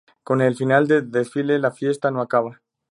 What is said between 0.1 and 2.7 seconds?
Con el final del desfile la fiesta no acaba.